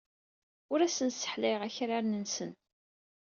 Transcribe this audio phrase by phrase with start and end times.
[0.71, 2.51] Ur asen-sseḥlayeɣ akraren-nsen.